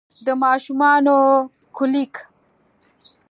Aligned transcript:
د 0.25 0.27
ماشومانه 0.43 1.15
کولیک 1.77 2.15